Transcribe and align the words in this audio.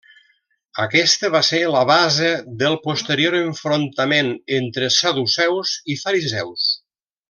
Aquesta 0.83 1.29
va 1.35 1.41
ser 1.49 1.59
la 1.75 1.83
base 1.91 2.31
del 2.63 2.79
posterior 2.87 3.39
enfrontament 3.43 4.35
entre 4.61 4.93
Saduceus 5.01 5.79
i 5.97 6.03
Fariseus. 6.05 6.71